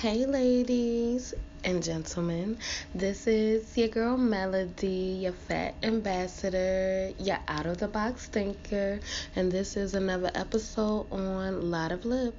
[0.00, 2.56] Hey, ladies and gentlemen,
[2.94, 8.98] this is your girl Melody, your fat ambassador, your out of the box thinker,
[9.36, 12.34] and this is another episode on Lot of Lip.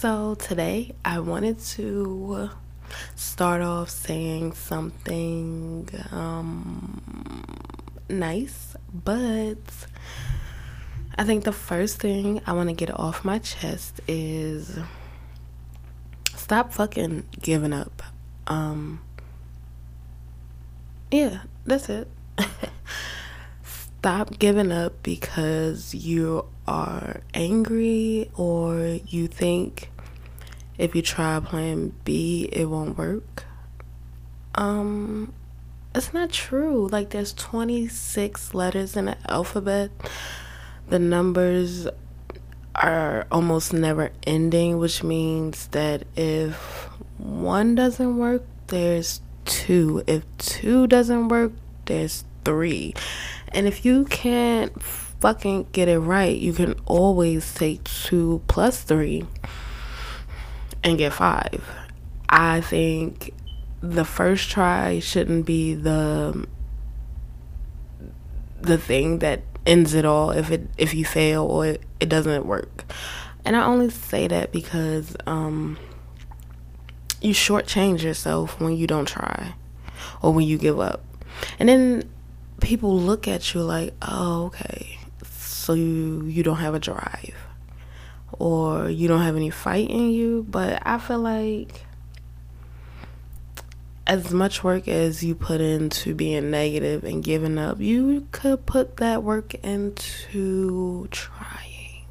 [0.00, 2.50] So today I wanted to
[3.16, 7.02] start off saying something um,
[8.08, 9.56] nice, but
[11.16, 14.78] I think the first thing I want to get off my chest is
[16.36, 18.00] stop fucking giving up.
[18.46, 19.00] Um,
[21.10, 22.06] yeah, that's it.
[23.98, 29.90] Stop giving up because you are angry or you think
[30.76, 33.44] if you try plan B it won't work.
[34.54, 35.32] Um
[35.94, 36.86] it's not true.
[36.88, 39.90] Like there's 26 letters in the alphabet.
[40.88, 41.88] The numbers
[42.76, 46.54] are almost never ending, which means that if
[47.18, 50.04] one doesn't work, there's two.
[50.06, 51.52] If two doesn't work,
[51.86, 52.94] there's three.
[53.52, 59.24] And if you can't fucking get it right, you can always take two plus three
[60.84, 61.64] and get five.
[62.28, 63.34] I think
[63.80, 66.46] the first try shouldn't be the
[68.60, 72.46] the thing that ends it all if it if you fail or it, it doesn't
[72.46, 72.84] work.
[73.44, 75.78] And I only say that because um
[77.20, 79.54] you shortchange yourself when you don't try
[80.22, 81.04] or when you give up.
[81.58, 82.08] And then
[82.60, 84.98] people look at you like, oh, okay,
[85.30, 87.34] so you, you don't have a drive
[88.32, 90.46] or you don't have any fight in you.
[90.48, 91.84] But I feel like
[94.06, 98.96] as much work as you put into being negative and giving up, you could put
[98.96, 102.06] that work into trying.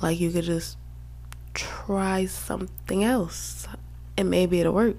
[0.00, 0.78] Like you could just
[1.54, 3.68] try something else
[4.16, 4.96] and maybe it'll work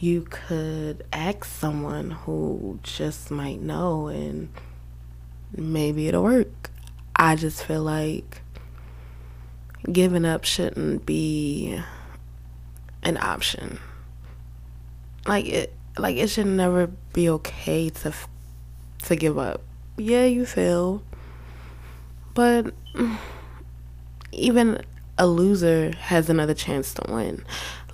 [0.00, 4.48] you could ask someone who just might know and
[5.56, 6.70] maybe it'll work.
[7.16, 8.42] I just feel like
[9.90, 11.80] giving up shouldn't be
[13.02, 13.80] an option.
[15.26, 18.14] Like it like it should never be okay to
[19.04, 19.62] to give up.
[19.96, 21.02] Yeah, you fail.
[22.34, 22.72] But
[24.32, 24.84] even
[25.18, 27.44] a loser has another chance to win.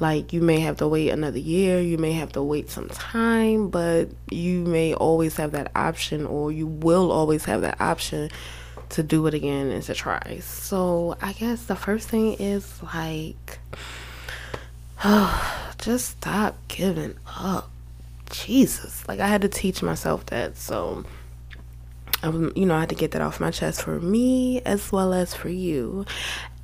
[0.01, 3.69] Like you may have to wait another year, you may have to wait some time,
[3.69, 8.31] but you may always have that option or you will always have that option
[8.91, 10.39] to do it again and to try.
[10.41, 13.59] So, I guess the first thing is like
[15.05, 17.71] oh, just stop giving up.
[18.31, 19.07] Jesus.
[19.07, 20.57] Like I had to teach myself that.
[20.57, 21.05] So,
[22.23, 25.13] um, you know, I had to get that off my chest for me as well
[25.13, 26.05] as for you.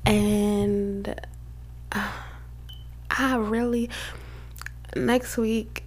[0.05, 1.15] And
[1.91, 2.11] uh,
[3.09, 3.89] I really
[4.95, 5.83] next week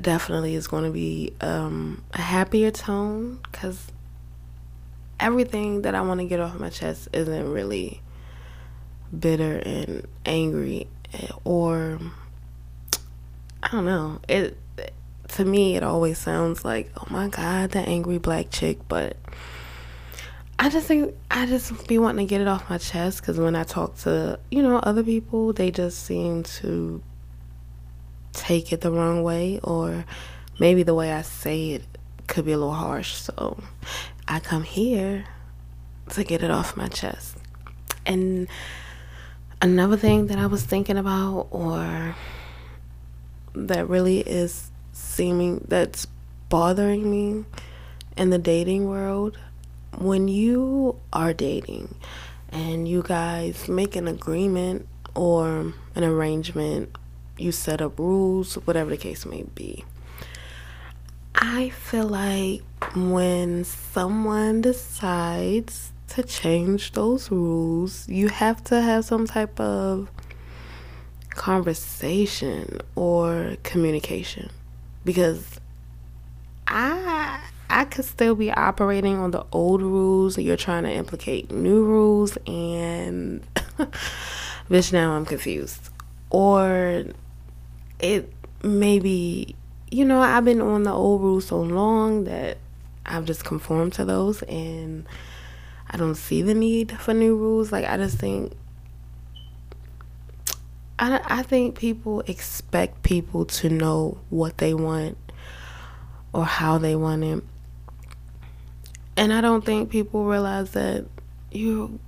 [0.00, 3.90] definitely is going to be um, a happier tone because
[5.18, 8.02] everything that I want to get off my chest isn't really
[9.18, 10.86] bitter and angry
[11.44, 11.98] or
[13.62, 14.20] I don't know.
[14.28, 14.56] It
[15.28, 19.16] to me it always sounds like, "Oh my god, the angry black chick," but
[20.60, 23.54] I just think I just be wanting to get it off my chest because when
[23.54, 27.02] I talk to you know other people, they just seem to
[28.32, 30.04] take it the wrong way, or
[30.58, 31.84] maybe the way I say it
[32.26, 33.14] could be a little harsh.
[33.14, 33.58] So
[34.26, 35.24] I come here
[36.10, 37.36] to get it off my chest.
[38.04, 38.48] And
[39.62, 42.16] another thing that I was thinking about, or
[43.54, 46.06] that really is seeming that's
[46.48, 47.44] bothering me
[48.16, 49.38] in the dating world
[49.96, 51.94] when you are dating
[52.50, 56.96] and you guys make an agreement or an arrangement,
[57.36, 59.84] you set up rules, whatever the case may be.
[61.34, 62.62] I feel like
[62.94, 70.10] when someone decides to change those rules, you have to have some type of
[71.30, 74.50] conversation or communication
[75.04, 75.60] because
[76.66, 80.38] I I could still be operating on the old rules.
[80.38, 83.46] You're trying to implicate new rules, and
[84.70, 85.90] bitch, now I'm confused.
[86.30, 87.04] Or
[88.00, 88.32] it
[88.62, 89.56] maybe
[89.90, 92.58] you know, I've been on the old rules so long that
[93.06, 95.06] I've just conformed to those and
[95.88, 97.72] I don't see the need for new rules.
[97.72, 98.52] Like, I just think.
[100.98, 105.16] I, I think people expect people to know what they want
[106.32, 107.44] or how they want it.
[109.18, 111.04] And I don't think people realize that
[111.50, 111.98] you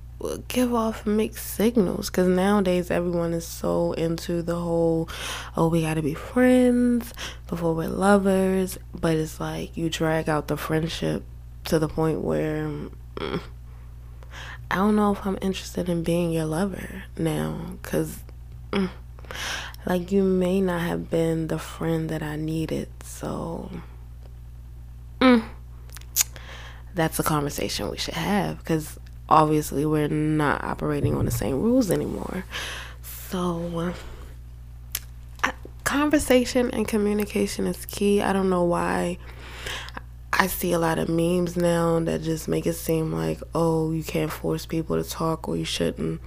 [0.48, 5.08] give off mixed signals because nowadays everyone is so into the whole
[5.56, 7.12] oh we gotta be friends
[7.48, 8.78] before we're lovers.
[8.94, 11.24] But it's like you drag out the friendship
[11.64, 12.64] to the point where
[13.16, 13.40] mm,
[14.70, 18.20] i don't know if i'm interested in being your lover now because
[18.72, 18.88] mm,
[19.86, 23.70] like you may not have been the friend that i needed so
[25.20, 25.44] mm,
[26.94, 28.98] that's a conversation we should have because
[29.28, 32.44] obviously we're not operating on the same rules anymore.
[33.02, 33.94] So,
[35.44, 35.52] uh,
[35.84, 38.20] conversation and communication is key.
[38.20, 39.18] I don't know why.
[40.32, 44.02] I see a lot of memes now that just make it seem like, oh, you
[44.02, 46.20] can't force people to talk or you shouldn't.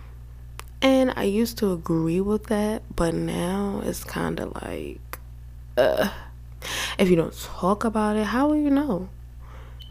[0.82, 5.20] And I used to agree with that, but now it's kind of like,
[5.78, 6.10] uh,
[7.00, 9.10] if you don't talk about it, how will you know?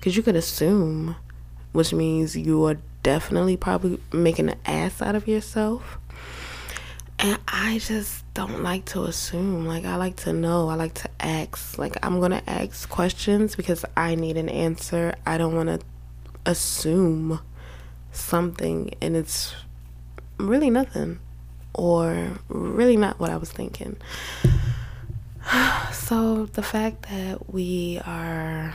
[0.02, 1.14] Because you could assume,
[1.70, 5.96] which means you are definitely probably making an ass out of yourself.
[7.20, 9.64] And I just don't like to assume.
[9.64, 10.68] Like, I like to know.
[10.68, 11.78] I like to ask.
[11.78, 15.14] Like, I'm going to ask questions because I need an answer.
[15.24, 15.78] I don't want to
[16.46, 17.38] assume
[18.10, 19.54] something and it's
[20.36, 21.20] really nothing
[21.74, 23.98] or really not what I was thinking.
[25.92, 28.74] So, the fact that we are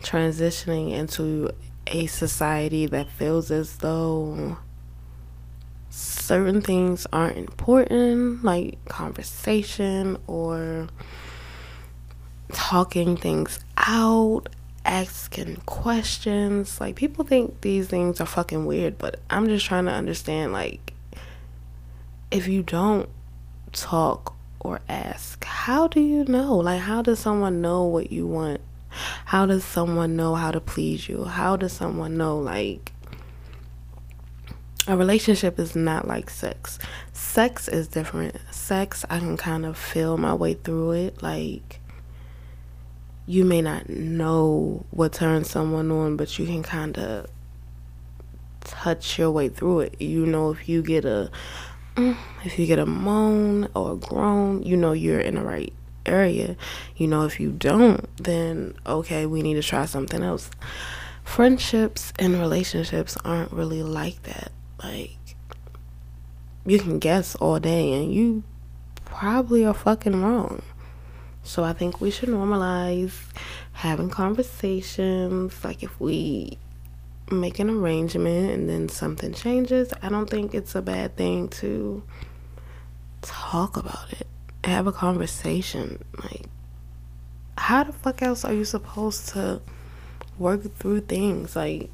[0.00, 1.50] transitioning into
[1.86, 4.58] a society that feels as though
[5.90, 10.88] certain things aren't important, like conversation or
[12.52, 14.48] talking things out,
[14.84, 16.80] asking questions.
[16.80, 20.94] Like, people think these things are fucking weird, but I'm just trying to understand, like,
[22.30, 23.08] if you don't
[23.72, 26.56] talk or ask, how do you know?
[26.56, 28.60] Like, how does someone know what you want?
[29.26, 31.24] How does someone know how to please you?
[31.24, 32.92] How does someone know, like,
[34.86, 36.78] a relationship is not like sex.
[37.12, 38.36] Sex is different.
[38.50, 41.22] Sex, I can kind of feel my way through it.
[41.22, 41.80] Like,
[43.26, 47.26] you may not know what turns someone on, but you can kind of
[48.60, 50.00] touch your way through it.
[50.00, 51.30] You know, if you get a
[51.96, 55.72] if you get a moan or a groan, you know you're in the right
[56.06, 56.56] area.
[56.96, 60.50] You know, if you don't, then okay, we need to try something else.
[61.24, 64.52] Friendships and relationships aren't really like that.
[64.82, 65.16] Like,
[66.66, 68.42] you can guess all day and you
[69.04, 70.62] probably are fucking wrong.
[71.44, 73.14] So I think we should normalize
[73.72, 75.64] having conversations.
[75.64, 76.58] Like, if we
[77.30, 82.02] make an arrangement and then something changes, I don't think it's a bad thing to
[83.22, 84.26] talk about it
[84.64, 86.04] have a conversation.
[86.22, 86.46] Like,
[87.58, 89.60] how the fuck else are you supposed to
[90.38, 91.56] work through things?
[91.56, 91.90] Like,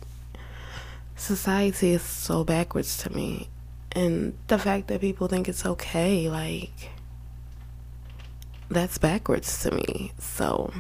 [1.17, 3.49] society is so backwards to me.
[3.93, 6.91] And the fact that people think it's okay, like,
[8.71, 10.13] that's backwards to me.
[10.19, 10.73] So,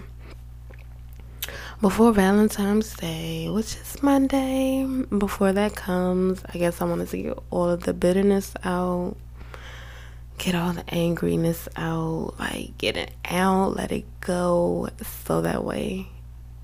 [1.80, 4.84] before Valentine's Day, which is Monday,
[5.16, 9.16] before that comes, I guess I wanted to get all of the bitterness out
[10.38, 14.88] get all the angriness out, like get it out, let it go,
[15.26, 16.08] so that way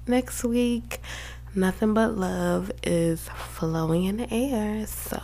[0.06, 1.00] next week
[1.54, 4.86] nothing but love is flowing in the air.
[4.86, 5.20] So,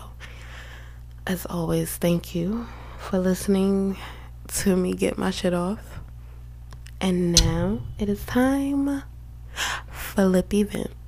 [1.27, 2.67] as always, thank you
[2.99, 3.97] for listening
[4.49, 6.01] to me get my shit off.
[7.01, 9.03] And now it is time
[9.91, 11.00] for lip Vent.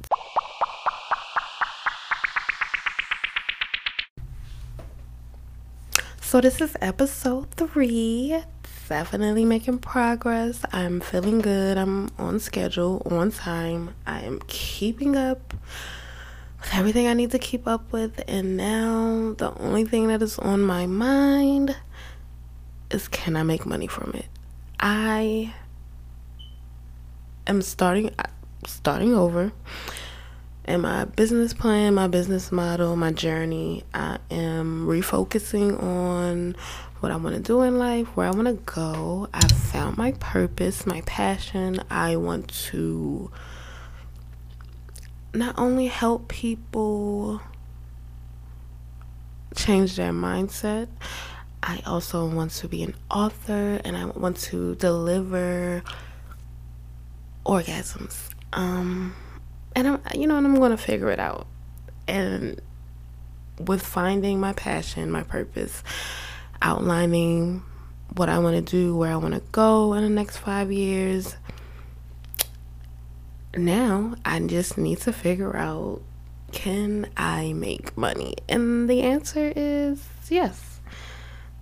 [6.32, 8.42] So, this is episode three.
[8.88, 10.64] Definitely making progress.
[10.72, 11.76] I'm feeling good.
[11.76, 13.94] I'm on schedule, on time.
[14.06, 15.52] I am keeping up
[16.58, 18.24] with everything I need to keep up with.
[18.26, 21.76] And now, the only thing that is on my mind
[22.90, 24.24] is can I make money from it?
[24.80, 25.52] I
[27.46, 28.08] am starting
[28.66, 29.52] starting over
[30.64, 33.85] and my business plan, my business model, my journey.
[33.92, 36.57] I am refocusing on
[37.00, 39.28] what I want to do in life, where I want to go.
[39.35, 41.81] I've found my purpose, my passion.
[41.90, 43.31] I want to
[45.35, 47.40] not only help people
[49.57, 50.88] change their mindset,
[51.62, 55.83] I also want to be an author and I want to deliver
[57.45, 58.31] orgasms.
[58.52, 59.14] Um,
[59.74, 61.46] and I'm, you know, and I'm to figure it out.
[62.08, 62.60] And
[63.58, 65.82] with finding my passion, my purpose,
[66.60, 67.62] outlining
[68.14, 71.36] what I want to do, where I want to go in the next five years,
[73.56, 76.02] now I just need to figure out
[76.52, 78.36] can I make money?
[78.48, 80.80] And the answer is yes.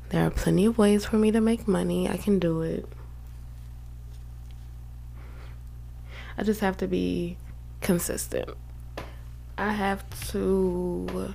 [0.09, 2.09] There are plenty of ways for me to make money.
[2.09, 2.89] I can do it.
[6.37, 7.37] I just have to be
[7.81, 8.51] consistent.
[9.59, 11.35] I have to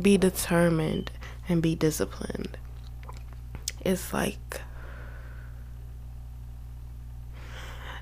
[0.00, 1.10] be determined
[1.48, 2.56] and be disciplined.
[3.84, 4.60] It's like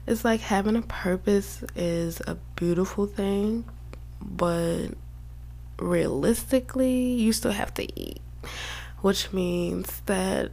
[0.07, 3.65] it's like having a purpose is a beautiful thing,
[4.21, 4.89] but
[5.79, 8.21] realistically, you still have to eat,
[9.01, 10.51] which means that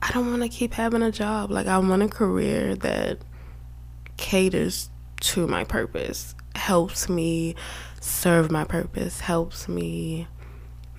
[0.00, 1.50] I don't want to keep having a job.
[1.50, 3.18] Like, I want a career that
[4.16, 7.54] caters to my purpose, helps me
[8.00, 10.26] serve my purpose, helps me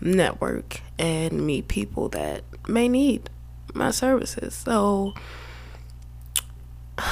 [0.01, 3.29] network and meet people that may need
[3.73, 4.53] my services.
[4.53, 5.13] So,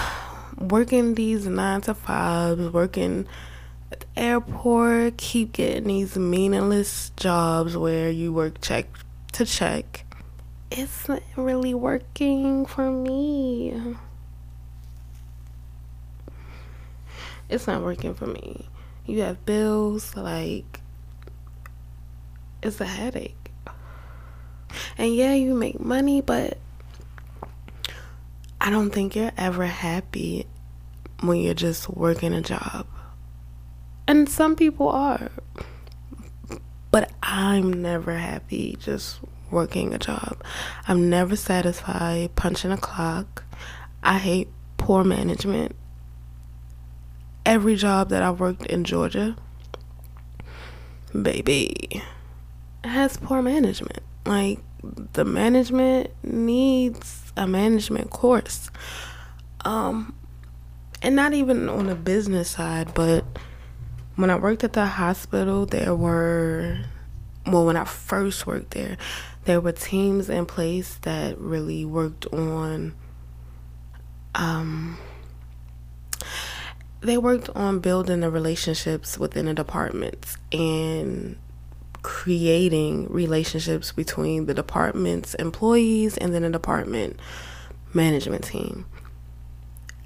[0.57, 3.27] working these nine to fives, working
[3.91, 8.87] at the airport, keep getting these meaningless jobs where you work check
[9.33, 10.05] to check.
[10.69, 13.97] It's not really working for me.
[17.49, 18.67] It's not working for me.
[19.05, 20.81] You have bills, like,
[22.61, 23.51] it's a headache.
[24.97, 26.57] And yeah, you make money, but
[28.59, 30.45] I don't think you're ever happy
[31.21, 32.85] when you're just working a job.
[34.07, 35.29] And some people are.
[36.91, 39.19] But I'm never happy just
[39.51, 40.43] working a job.
[40.87, 43.43] I'm never satisfied punching a clock.
[44.03, 45.75] I hate poor management.
[47.47, 49.37] Every job that I worked in Georgia,
[51.19, 52.03] baby,
[52.83, 54.03] has poor management.
[54.25, 54.59] Like,
[55.13, 58.69] the management needs a management course.
[59.63, 60.13] Um,
[61.01, 63.23] and not even on the business side, but
[64.17, 66.79] when I worked at the hospital, there were,
[67.45, 68.97] well, when I first worked there,
[69.45, 72.93] there were teams in place that really worked on,
[74.35, 74.97] um,
[77.01, 81.37] they worked on building the relationships within the departments and
[82.01, 87.19] creating relationships between the department's employees and then the department
[87.93, 88.85] management team.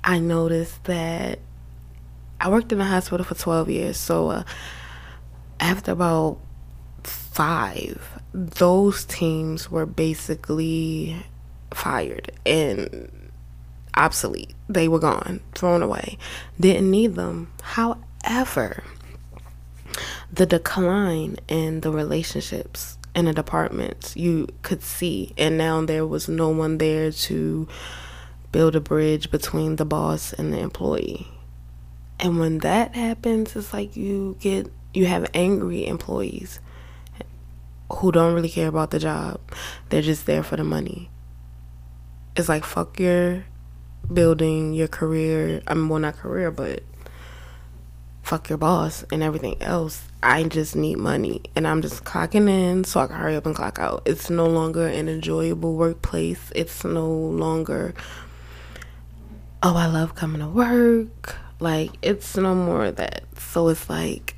[0.03, 1.39] I noticed that
[2.39, 3.97] I worked in the hospital for 12 years.
[3.97, 4.43] So uh,
[5.59, 6.39] after about
[7.03, 11.23] five, those teams were basically
[11.71, 13.11] fired and
[13.95, 14.53] obsolete.
[14.69, 16.17] They were gone, thrown away.
[16.59, 17.51] Didn't need them.
[17.61, 18.83] However,
[20.31, 26.29] the decline in the relationships in the departments you could see, and now there was
[26.29, 27.67] no one there to
[28.51, 31.27] build a bridge between the boss and the employee.
[32.19, 36.59] And when that happens, it's like you get you have angry employees
[37.91, 39.39] who don't really care about the job.
[39.89, 41.09] They're just there for the money.
[42.35, 43.45] It's like fuck your
[44.13, 45.61] building your career.
[45.67, 46.83] I mean, well, not career, but
[48.23, 50.03] fuck your boss and everything else.
[50.23, 53.55] I just need money and I'm just clocking in so I can hurry up and
[53.55, 54.03] clock out.
[54.05, 56.51] It's no longer an enjoyable workplace.
[56.55, 57.93] It's no longer,
[59.63, 61.35] oh, I love coming to work.
[61.59, 63.23] Like, it's no more of that.
[63.37, 64.35] So it's like,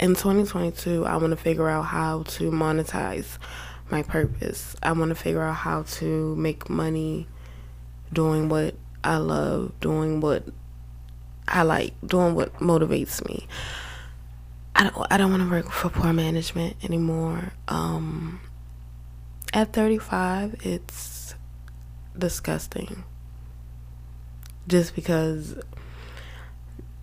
[0.00, 3.38] in 2022, I want to figure out how to monetize
[3.90, 4.74] my purpose.
[4.82, 7.28] I want to figure out how to make money
[8.12, 8.74] doing what
[9.04, 10.44] I love, doing what
[11.46, 13.46] I like, doing what motivates me.
[14.74, 17.52] I don't I don't want to work for poor management anymore.
[17.68, 18.40] Um
[19.52, 21.36] at 35, it's
[22.18, 23.04] disgusting.
[24.66, 25.56] Just because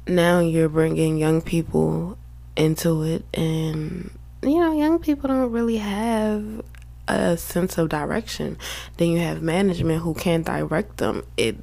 [0.08, 2.18] now you're bringing young people
[2.58, 6.62] into it and you know young people don't really have
[7.08, 8.58] a sense of direction
[8.98, 11.56] then you have management who can't direct them it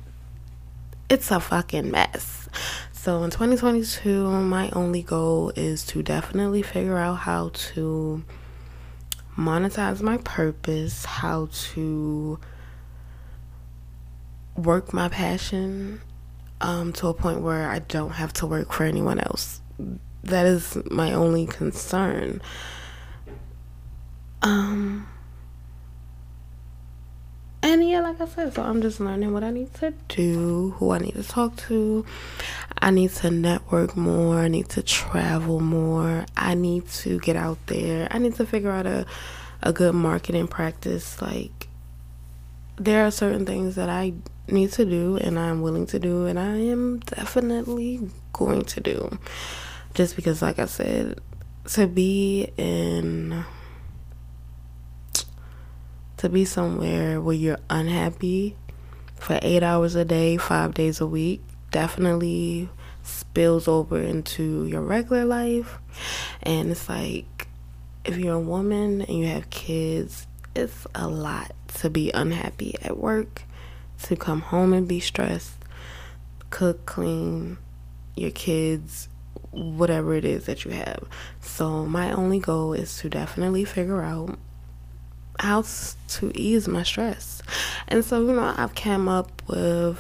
[1.09, 2.49] it's a fucking mess
[2.93, 8.23] so in 2022 my only goal is to definitely figure out how to
[9.37, 12.39] monetize my purpose how to
[14.57, 16.01] work my passion
[16.61, 19.61] um, to a point where I don't have to work for anyone else.
[20.25, 22.43] That is my only concern.
[24.43, 25.09] Um,
[27.69, 30.91] and yeah, like I said, so I'm just learning what I need to do, who
[30.93, 32.07] I need to talk to.
[32.79, 34.37] I need to network more.
[34.37, 36.25] I need to travel more.
[36.35, 38.09] I need to get out there.
[38.11, 39.05] I need to figure out a
[39.63, 41.21] a good marketing practice.
[41.21, 41.69] Like
[42.77, 44.15] there are certain things that I
[44.47, 48.01] need to do and I'm willing to do and I am definitely
[48.33, 49.19] going to do.
[49.93, 51.21] Just because like I said,
[51.73, 53.45] to be in
[56.19, 58.57] to be somewhere where you're unhappy
[59.17, 62.69] for eight hours a day, five days a week, definitely
[63.03, 65.79] spills over into your regular life.
[66.43, 67.49] And it's like,
[68.05, 72.97] if you're a woman and you have kids, it's a lot to be unhappy at
[72.97, 73.43] work,
[74.05, 75.57] to come home and be stressed,
[76.51, 77.59] cook, clean
[78.17, 79.09] your kids,
[79.51, 81.05] whatever it is that you have.
[81.41, 84.39] So, my only goal is to definitely figure out
[85.39, 85.65] how
[86.09, 87.43] to ease my stress.
[87.87, 89.99] And so, you know, I've come up with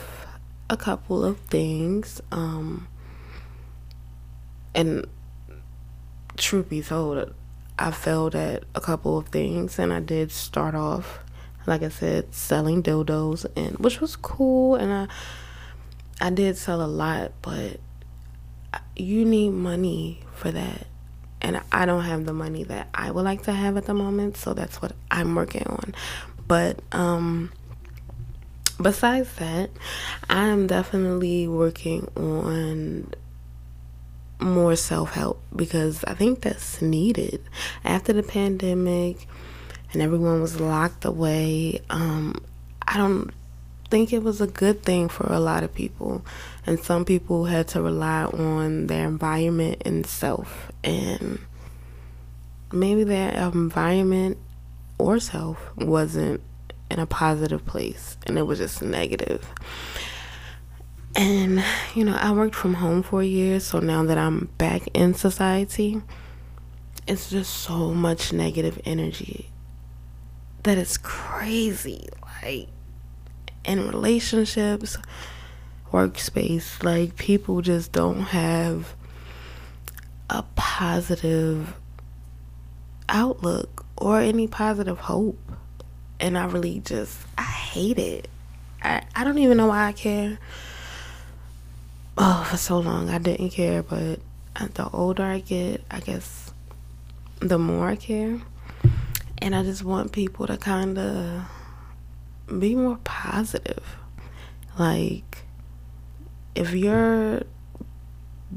[0.71, 2.21] a couple of things.
[2.33, 2.88] Um,
[4.75, 5.07] and
[6.37, 7.35] truth be told,
[7.78, 11.21] I failed at a couple of things, and I did start off,
[11.66, 15.09] like I said, selling dildos, and which was cool, and I
[16.21, 17.78] I did sell a lot, but
[18.97, 20.88] you need money for that
[21.40, 24.37] and I don't have the money that I would like to have at the moment,
[24.37, 25.95] so that's what I'm working on.
[26.47, 27.52] But um
[28.80, 29.71] besides that,
[30.30, 33.12] I'm definitely working on
[34.40, 37.42] more self-help because I think that's needed
[37.85, 39.26] after the pandemic
[39.92, 41.80] and everyone was locked away.
[41.90, 42.35] Um
[42.87, 43.33] I don't
[43.90, 46.25] think it was a good thing for a lot of people.
[46.66, 50.71] And some people had to rely on their environment and self.
[50.85, 51.38] And
[52.73, 54.38] maybe their environment
[54.99, 56.40] or self wasn't
[56.90, 59.47] in a positive place and it was just negative.
[61.16, 61.64] And,
[61.95, 63.64] you know, I worked from home for years.
[63.64, 66.03] So now that I'm back in society,
[67.07, 69.51] it's just so much negative energy
[70.62, 72.09] that it's crazy.
[72.42, 72.68] Like,
[73.68, 74.96] in relationships,
[75.92, 78.94] workspace, like people just don't have
[80.31, 81.74] a positive
[83.11, 85.38] outlook or any positive hope.
[86.18, 88.28] And I really just, I hate it.
[88.83, 90.38] I, I don't even know why I care.
[92.16, 94.20] Oh, for so long I didn't care, but
[94.74, 96.52] the older I get, I guess
[97.40, 98.40] the more I care.
[99.40, 101.42] And I just want people to kind of
[102.58, 103.96] be more positive.
[104.78, 105.44] Like,
[106.54, 107.42] if you're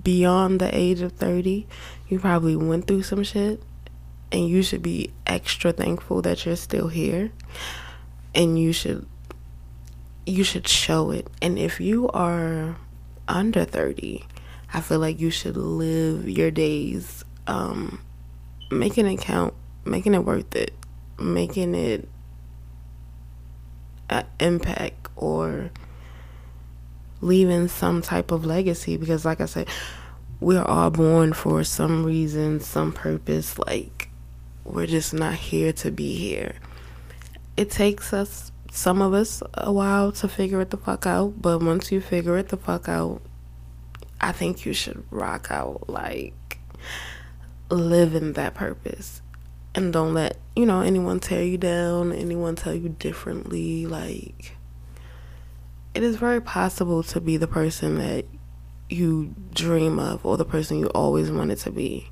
[0.01, 1.67] beyond the age of 30,
[2.07, 3.61] you probably went through some shit,
[4.31, 7.31] and you should be extra thankful that you're still here.
[8.33, 9.07] And you should
[10.25, 11.27] you should show it.
[11.41, 12.77] And if you are
[13.27, 14.25] under 30,
[14.73, 18.01] I feel like you should live your days um,
[18.69, 20.73] making it count, making it worth it,
[21.19, 22.07] making it
[24.39, 25.71] impact or
[27.21, 29.67] leaving some type of legacy because like I said
[30.39, 34.09] we're all born for some reason some purpose like
[34.63, 36.55] we're just not here to be here.
[37.57, 41.61] It takes us some of us a while to figure it the fuck out but
[41.61, 43.21] once you figure it the fuck out
[44.19, 46.59] I think you should rock out like
[47.69, 49.21] living that purpose
[49.73, 54.55] and don't let you know anyone tear you down anyone tell you differently like
[55.93, 58.25] it is very possible to be the person that
[58.91, 62.09] you dream of or the person you always wanted to be.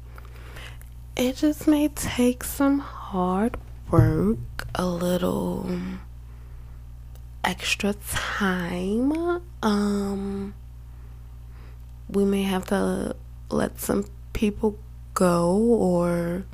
[1.16, 3.58] It just may take some hard
[3.92, 4.38] work
[4.76, 5.70] a little
[7.44, 10.54] extra time um
[12.08, 13.16] we may have to
[13.50, 14.78] let some people
[15.16, 16.46] go or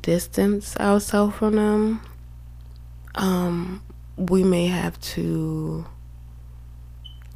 [0.00, 2.00] distance ourselves from them,
[3.14, 3.82] um,
[4.16, 5.86] we may have to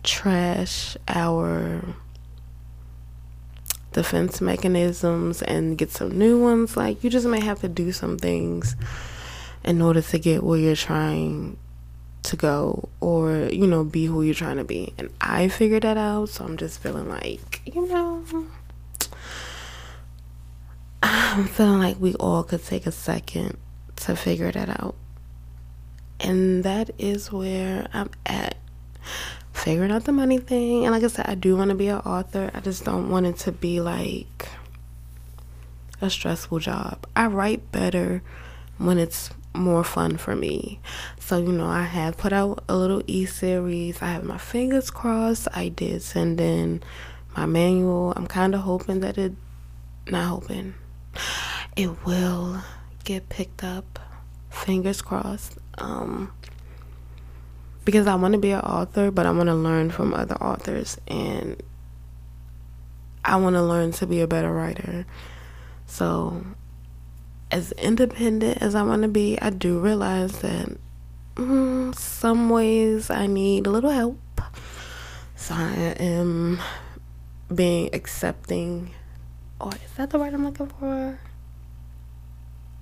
[0.03, 1.83] trash our
[3.93, 6.77] defense mechanisms and get some new ones.
[6.77, 8.77] Like, you just may have to do some things
[9.65, 11.57] in order to get where you're trying
[12.25, 14.93] to go or, you know, be who you're trying to be.
[14.99, 18.25] And I figured that out, so I'm just feeling like, you know
[21.11, 23.57] I'm feeling like we all could take a second
[23.97, 24.95] to figure that out.
[26.21, 28.57] And that is where I'm at.
[29.53, 30.85] Figuring out the money thing.
[30.85, 32.51] And like I said, I do want to be an author.
[32.55, 34.49] I just don't want it to be like
[36.01, 37.07] a stressful job.
[37.17, 38.23] I write better
[38.77, 40.81] when it's more fun for me.
[41.19, 44.03] So, you know, I have put out a little e series.
[44.03, 45.49] I have my fingers crossed.
[45.53, 46.83] I did send in
[47.37, 48.13] my manual.
[48.17, 49.33] I'm kind of hoping that it,
[50.09, 50.75] not hoping,
[51.77, 52.63] it will
[53.05, 53.99] get picked up.
[54.51, 55.59] Fingers crossed.
[55.79, 56.33] Um,
[57.85, 60.99] because I want to be an author, but I want to learn from other authors
[61.07, 61.63] and
[63.25, 65.07] I want to learn to be a better writer.
[65.87, 66.45] So,
[67.51, 70.77] as independent as I want to be, I do realize that
[71.37, 74.19] mm, some ways I need a little help.
[75.37, 76.61] So, I am
[77.55, 78.91] being accepting.
[79.61, 81.19] Or is that the word I'm looking for?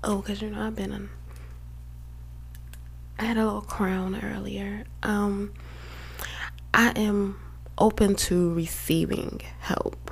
[0.05, 1.09] Oh, because you know, I've been in.
[3.19, 4.85] I had a little crown earlier.
[5.03, 5.55] Um,
[6.75, 7.41] I am
[7.79, 10.11] open to receiving help.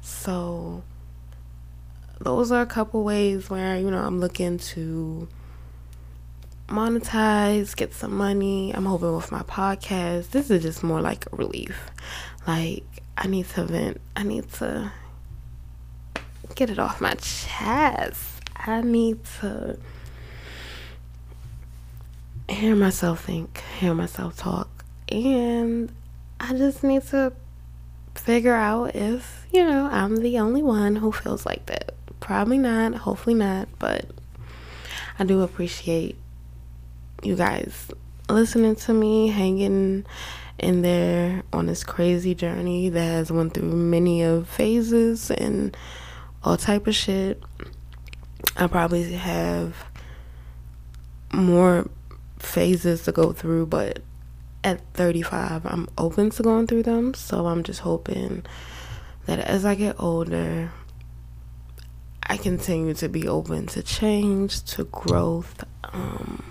[0.00, 0.84] So,
[2.20, 5.28] those are a couple ways where you know I'm looking to
[6.68, 8.72] monetize, get some money.
[8.72, 10.30] I'm hoping with my podcast.
[10.30, 11.90] This is just more like a relief.
[12.46, 12.84] Like
[13.16, 14.00] I need to vent.
[14.14, 14.92] I need to
[16.56, 18.40] get it off my chest.
[18.56, 19.78] I need to
[22.48, 25.94] hear myself think, hear myself talk, and
[26.40, 27.32] I just need to
[28.14, 31.94] figure out if, you know, I'm the only one who feels like that.
[32.18, 34.06] Probably not, hopefully not, but
[35.18, 36.16] I do appreciate
[37.22, 37.90] you guys
[38.28, 40.04] listening to me, hanging
[40.58, 45.76] in there on this crazy journey that has went through many of phases and
[46.46, 47.42] all type of shit.
[48.56, 49.74] I probably have
[51.32, 51.90] more
[52.38, 53.98] phases to go through, but
[54.62, 57.14] at 35, I'm open to going through them.
[57.14, 58.44] So I'm just hoping
[59.26, 60.70] that as I get older,
[62.22, 65.64] I continue to be open to change, to growth.
[65.92, 66.44] Um,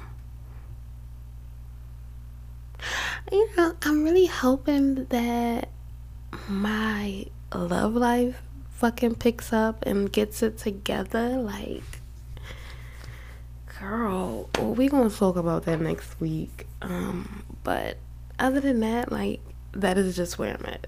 [3.32, 5.70] you know, I'm really hoping that
[6.50, 8.42] my love life
[8.86, 11.30] fucking picks up and gets it together.
[11.30, 11.82] Like,
[13.80, 16.68] girl, we gonna talk about that next week.
[16.84, 17.98] Um, but
[18.38, 20.86] other than that, like, that is just where I'm at.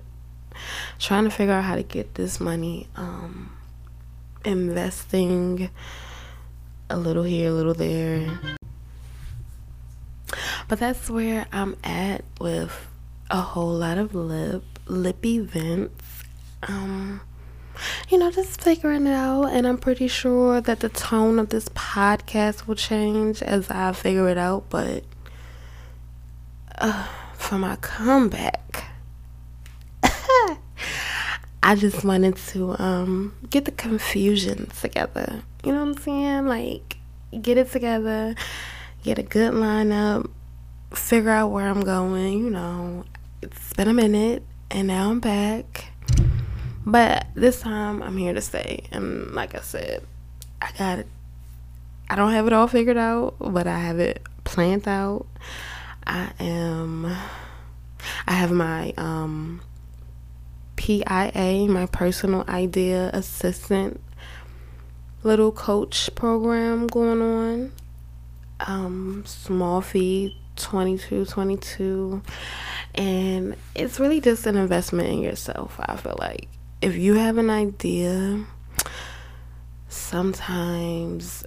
[0.99, 2.87] Trying to figure out how to get this money.
[2.95, 3.57] Um,
[4.45, 5.71] investing
[6.91, 8.39] a little here, a little there.
[10.67, 12.89] But that's where I'm at with
[13.31, 16.23] a whole lot of lip lip events.
[16.61, 17.21] Um
[18.09, 21.69] you know, just figuring it out and I'm pretty sure that the tone of this
[21.69, 25.03] podcast will change as I figure it out, but
[26.77, 28.85] uh, for my comeback
[31.63, 35.41] I just wanted to um get the confusion together.
[35.63, 36.47] You know what I'm saying?
[36.47, 36.97] Like
[37.41, 38.35] get it together,
[39.03, 40.29] get a good lineup,
[40.93, 43.03] figure out where I'm going, you know.
[43.41, 45.91] It's been a minute and now I'm back.
[46.87, 48.85] But this time I'm here to stay.
[48.93, 50.03] And like I said,
[50.61, 51.07] I got it.
[52.09, 55.25] I don't have it all figured out, but I have it planned out.
[56.05, 57.05] I am
[58.25, 59.59] I have my um
[60.77, 63.99] PIA, my personal idea assistant
[65.23, 67.73] little coach program going on.
[68.61, 72.23] Um, small fee 22 22
[72.95, 76.49] and it's really just an investment in yourself i feel like
[76.81, 78.45] if you have an idea
[79.87, 81.45] sometimes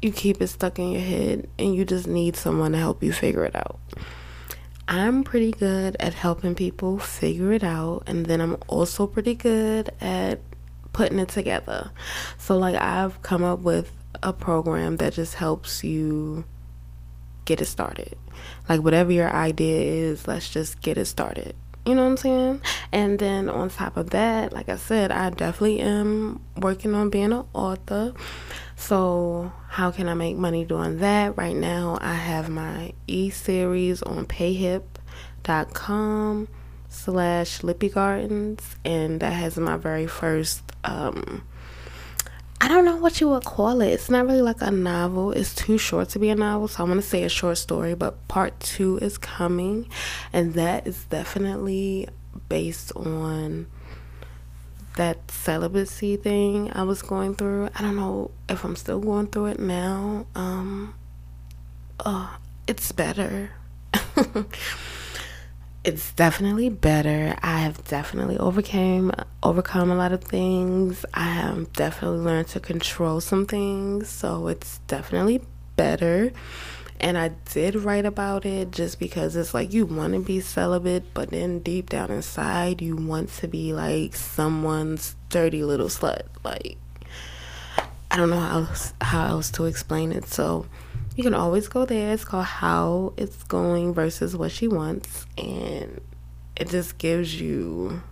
[0.00, 3.12] you keep it stuck in your head and you just need someone to help you
[3.12, 3.78] figure it out
[4.90, 9.90] I'm pretty good at helping people figure it out, and then I'm also pretty good
[10.00, 10.40] at
[10.94, 11.90] putting it together.
[12.38, 16.46] So, like, I've come up with a program that just helps you
[17.44, 18.16] get it started.
[18.66, 21.54] Like, whatever your idea is, let's just get it started.
[21.88, 22.60] You know what I'm saying?
[22.92, 27.32] And then on top of that, like I said, I definitely am working on being
[27.32, 28.12] an author.
[28.76, 31.38] So, how can I make money doing that?
[31.38, 34.88] Right now, I have my e series on payhip.com
[36.90, 41.42] slash lippy gardens, and that has my very first, um,
[42.60, 43.88] I don't know what you would call it.
[43.88, 46.88] It's not really like a novel, it's too short to be a novel, so I'm
[46.88, 49.88] gonna say a short story, but part two is coming,
[50.32, 52.08] and that is definitely
[52.48, 53.66] based on
[54.96, 57.68] that celibacy thing I was going through.
[57.76, 60.26] I don't know if I'm still going through it now.
[60.34, 60.94] Um,
[62.00, 63.52] uh, it's better.
[65.84, 67.36] it's definitely better.
[67.42, 69.12] I have definitely overcame
[69.42, 71.06] overcome a lot of things.
[71.14, 75.40] I have definitely learned to control some things, so it's definitely
[75.76, 76.32] better.
[77.00, 81.14] And I did write about it just because it's like you want to be celibate,
[81.14, 86.22] but then deep down inside, you want to be like someone's dirty little slut.
[86.42, 86.76] Like,
[88.10, 90.26] I don't know how else, how else to explain it.
[90.26, 90.66] So,
[91.18, 92.14] you can always go there.
[92.14, 95.26] It's called How It's Going versus What She Wants.
[95.36, 96.00] And
[96.54, 98.02] it just gives you,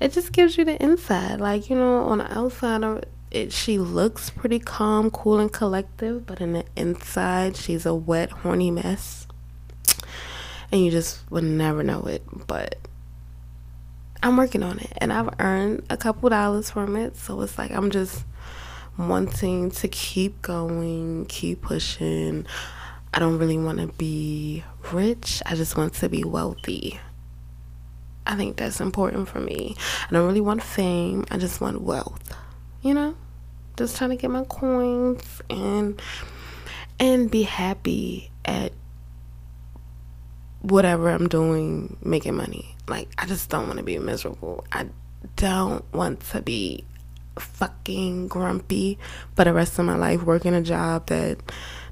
[0.00, 1.40] it just gives you the inside.
[1.40, 6.24] Like, you know, on the outside of it, she looks pretty calm, cool, and collective,
[6.24, 9.26] but in the inside, she's a wet, horny mess.
[10.72, 12.22] And you just would never know it.
[12.46, 12.78] But
[14.22, 17.18] I'm working on it, and I've earned a couple dollars from it.
[17.18, 18.24] So it's like I'm just
[18.98, 22.46] wanting to keep going, keep pushing.
[23.12, 27.00] I don't really want to be rich, I just want to be wealthy.
[28.26, 29.76] I think that's important for me.
[30.08, 32.36] I don't really want fame, I just want wealth
[32.86, 33.16] you know,
[33.76, 36.00] just trying to get my coins and
[37.00, 38.72] and be happy at
[40.62, 42.76] whatever I'm doing making money.
[42.86, 44.64] Like I just don't want to be miserable.
[44.70, 44.86] I
[45.34, 46.84] don't want to be
[47.38, 48.98] fucking grumpy
[49.34, 51.38] for the rest of my life working a job that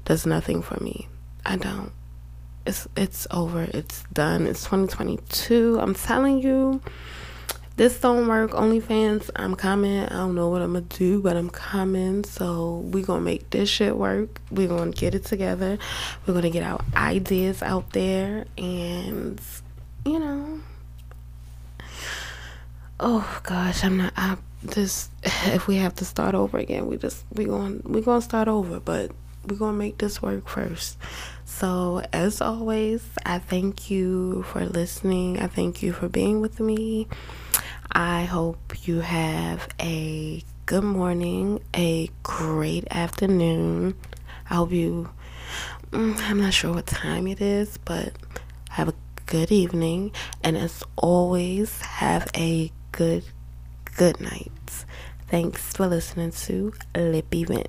[0.05, 1.07] does nothing for me.
[1.45, 1.91] I don't.
[2.65, 3.63] It's it's over.
[3.63, 4.47] It's done.
[4.47, 5.79] It's 2022.
[5.79, 6.81] I'm telling you
[7.77, 10.05] this don't work OnlyFans, I'm coming.
[10.05, 12.23] I don't know what I'm gonna do, but I'm coming.
[12.23, 14.39] So we gonna make this shit work.
[14.49, 15.77] We're gonna get it together.
[16.25, 19.41] We're gonna get our ideas out there and
[20.05, 20.61] you know
[22.99, 24.37] oh gosh, I'm not I
[24.71, 28.47] this if we have to start over again, we just we going we gonna start
[28.47, 29.11] over, but
[29.47, 30.97] we're gonna make this work first.
[31.45, 35.39] So, as always, I thank you for listening.
[35.39, 37.07] I thank you for being with me.
[37.91, 43.95] I hope you have a good morning, a great afternoon.
[44.49, 45.09] I hope you,
[45.91, 48.13] mm, I'm not sure what time it is, but
[48.71, 48.93] have a
[49.27, 50.11] good evening.
[50.43, 53.23] And as always, have a good,
[53.95, 54.85] good night.
[55.27, 57.67] Thanks for listening to Lippy Vent.